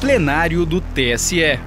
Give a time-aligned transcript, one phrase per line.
[0.00, 1.60] plenário do TSE.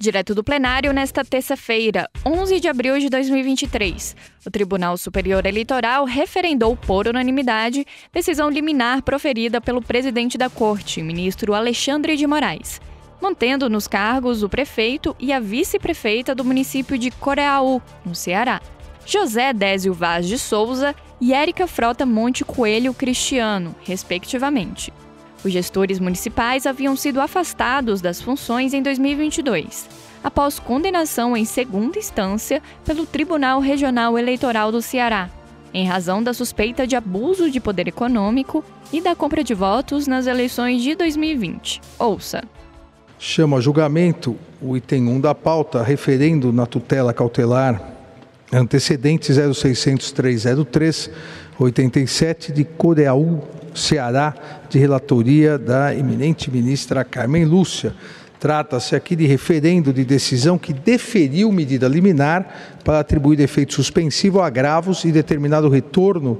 [0.00, 4.16] Direto do plenário nesta terça-feira, 11 de abril de 2023.
[4.46, 11.52] O Tribunal Superior Eleitoral referendou por unanimidade decisão liminar proferida pelo presidente da Corte, ministro
[11.52, 12.80] Alexandre de Moraes,
[13.20, 18.58] mantendo nos cargos o prefeito e a vice-prefeita do município de Coreaú, no Ceará,
[19.04, 24.90] José Désio Vaz de Souza e Érica Frota Monte Coelho Cristiano, respectivamente.
[25.44, 29.88] Os gestores municipais haviam sido afastados das funções em 2022,
[30.22, 35.30] após condenação em segunda instância pelo Tribunal Regional Eleitoral do Ceará,
[35.72, 40.26] em razão da suspeita de abuso de poder econômico e da compra de votos nas
[40.26, 41.80] eleições de 2020.
[41.98, 42.42] Ouça.
[43.18, 47.80] Chama a julgamento o item 1 da pauta, referendo na tutela cautelar
[48.52, 51.10] antecedente 060303
[51.58, 53.42] 87 de Coreaú,
[53.78, 54.34] Ceará,
[54.68, 57.94] de relatoria da eminente ministra Carmen Lúcia.
[58.38, 64.46] Trata-se aqui de referendo de decisão que deferiu medida liminar para atribuir efeito suspensivo a
[64.46, 66.38] agravos e determinado retorno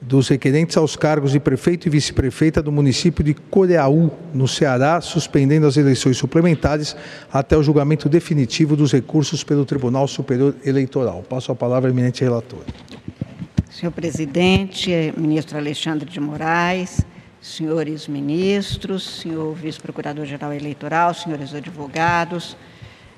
[0.00, 5.66] dos requerentes aos cargos de prefeito e vice-prefeita do município de Coreaú, no Ceará, suspendendo
[5.66, 6.96] as eleições suplementares
[7.30, 11.22] até o julgamento definitivo dos recursos pelo Tribunal Superior Eleitoral.
[11.28, 12.60] Passo a palavra ao eminente relator.
[13.80, 17.00] Senhor presidente, ministro Alexandre de Moraes,
[17.40, 22.58] senhores ministros, senhor vice-procurador-geral eleitoral, senhores advogados,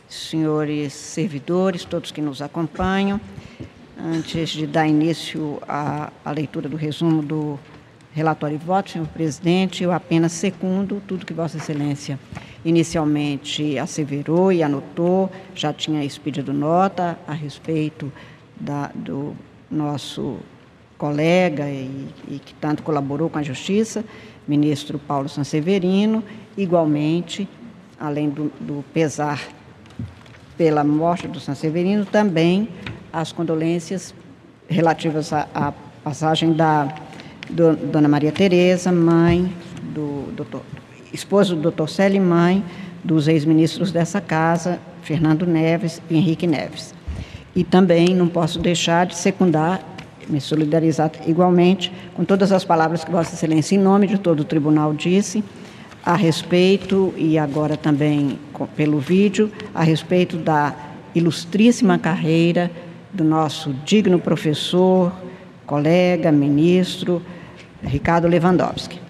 [0.09, 3.21] senhores servidores, todos que nos acompanham.
[3.99, 7.59] Antes de dar início à, à leitura do resumo do
[8.15, 12.21] relatório e voto, senhor presidente, eu apenas secundo tudo que Vossa Excelência
[12.65, 18.13] inicialmente asseverou e anotou, já tinha expedido nota a respeito
[18.61, 19.35] da, do
[19.69, 20.39] nosso
[21.03, 24.05] colega e, e, que tanto colaborou com a Justiça,
[24.47, 26.23] ministro Paulo Sanseverino,
[26.57, 27.49] igualmente,
[27.99, 29.43] além do, do pesar
[30.57, 32.69] pela morte do Sanseverino, também
[33.13, 34.15] as condolências
[34.69, 35.73] relativas à, à
[36.05, 36.95] passagem da
[37.51, 40.63] do, Dona Maria Tereza, mãe do doutor,
[41.13, 42.65] esposo do doutor Célio mãe
[43.03, 46.95] dos ex-ministros dessa casa, Fernando Neves e Henrique Neves.
[47.57, 49.92] E também não posso deixar de secundar,
[50.29, 54.45] me solidarizar igualmente com todas as palavras que Vossa Excelência, em nome de todo o
[54.45, 55.43] tribunal, disse
[56.05, 58.39] a respeito, e agora também
[58.77, 60.75] pelo vídeo, a respeito da
[61.15, 62.71] ilustríssima carreira
[63.13, 65.13] do nosso digno professor,
[65.67, 67.23] colega, ministro,
[67.83, 69.02] Ricardo Lewandowski.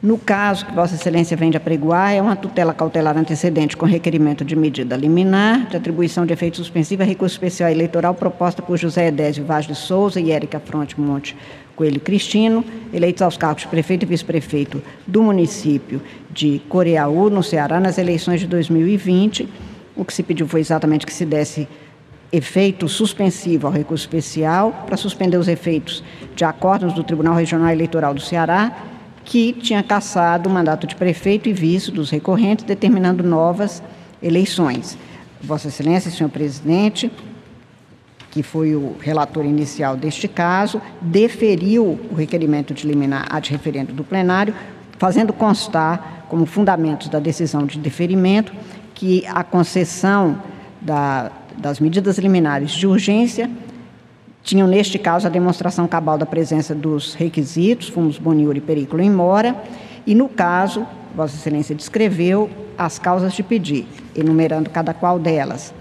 [0.00, 4.44] No caso que Vossa Excelência vem de apregoar, é uma tutela cautelar antecedente com requerimento
[4.44, 9.08] de medida liminar, de atribuição de efeito suspensivo a recurso especial eleitoral proposta por José
[9.08, 11.36] Edésio Vaz de Souza e Érica Fronte Monte
[11.74, 16.00] Coelho Cristino, eleitos aos cargos de prefeito e vice-prefeito do município
[16.30, 19.48] de Coreaú, no Ceará, nas eleições de 2020.
[19.96, 21.66] O que se pediu foi exatamente que se desse
[22.30, 26.04] efeito suspensivo ao recurso especial para suspender os efeitos
[26.36, 28.76] de acordos do Tribunal Regional Eleitoral do Ceará,
[29.28, 33.82] que tinha cassado o mandato de prefeito e vice dos recorrentes, determinando novas
[34.22, 34.96] eleições.
[35.38, 37.12] Vossa Excelência, senhor presidente,
[38.30, 44.02] que foi o relator inicial deste caso, deferiu o requerimento de liminar ad referendo do
[44.02, 44.54] plenário,
[44.98, 48.50] fazendo constar como fundamentos da decisão de deferimento
[48.94, 50.42] que a concessão
[50.80, 53.50] da das medidas liminares de urgência
[54.48, 59.10] tinham, neste caso, a demonstração cabal da presença dos requisitos, fumos boniúria e perículo em
[59.10, 59.54] mora,
[60.06, 62.48] e, no caso, Vossa Excelência descreveu
[62.78, 65.74] as causas de pedir, enumerando cada qual delas.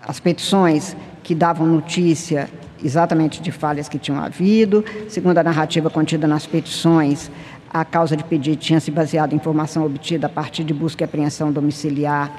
[0.00, 2.48] as petições que davam notícia
[2.82, 7.30] exatamente de falhas que tinham havido, segundo a narrativa contida nas petições,
[7.70, 11.04] a causa de pedido tinha se baseado em informação obtida a partir de busca e
[11.04, 12.32] apreensão domiciliar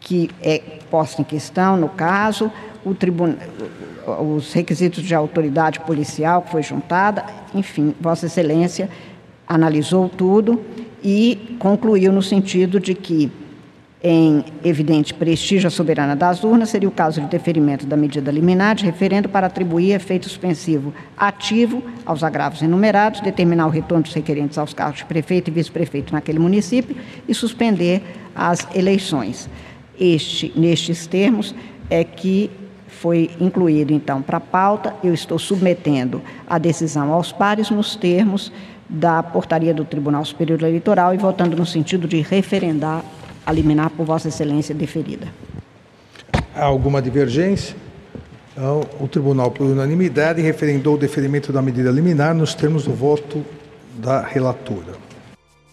[0.00, 0.58] que é
[0.90, 2.50] posta em questão no caso,
[4.06, 7.24] os requisitos de autoridade policial que foi juntada,
[7.54, 8.88] enfim, Vossa Excelência
[9.46, 10.60] analisou tudo
[11.02, 13.30] e concluiu no sentido de que,
[14.02, 18.74] em evidente prestígio à soberana das urnas, seria o caso de deferimento da medida liminar
[18.74, 24.56] de referendo para atribuir efeito suspensivo ativo aos agravos enumerados, determinar o retorno dos requerentes
[24.56, 26.96] aos cargos de prefeito e vice-prefeito naquele município
[27.28, 28.02] e suspender
[28.34, 29.50] as eleições.
[30.00, 31.54] Este, nestes termos
[31.90, 32.50] é que
[32.88, 34.94] foi incluído, então, para a pauta.
[35.04, 38.50] Eu estou submetendo a decisão aos pares nos termos
[38.88, 43.04] da portaria do Tribunal Superior Eleitoral e votando no sentido de referendar
[43.46, 45.28] a liminar por Vossa Excelência deferida.
[46.54, 47.76] Há alguma divergência?
[48.52, 53.44] Então, o Tribunal, por unanimidade, referendou o deferimento da medida liminar nos termos do voto
[53.94, 55.09] da relatora.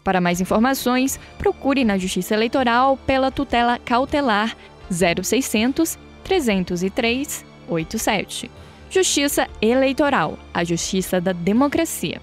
[0.08, 4.56] Para mais informações, procure na Justiça Eleitoral pela tutela cautelar
[4.90, 8.50] 0600 303 87.
[8.90, 12.22] Justiça Eleitoral, a justiça da democracia.